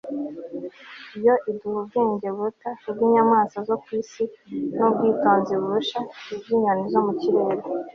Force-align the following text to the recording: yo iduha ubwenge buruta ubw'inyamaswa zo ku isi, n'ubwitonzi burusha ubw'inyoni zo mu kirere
yo 1.25 1.33
iduha 1.49 1.77
ubwenge 1.81 2.27
buruta 2.35 2.69
ubw'inyamaswa 2.89 3.59
zo 3.69 3.75
ku 3.83 3.89
isi, 4.01 4.23
n'ubwitonzi 4.75 5.53
burusha 5.61 5.99
ubw'inyoni 6.33 6.83
zo 6.93 7.01
mu 7.05 7.13
kirere 7.21 7.63